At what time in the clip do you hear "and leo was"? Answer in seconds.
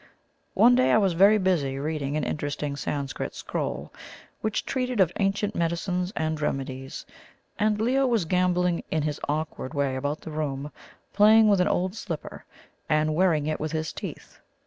7.59-8.25